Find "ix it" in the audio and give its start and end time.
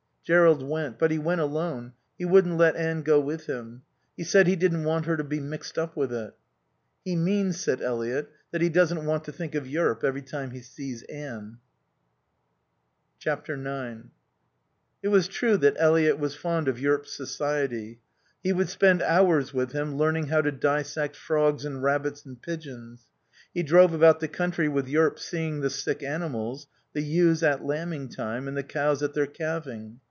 13.25-15.07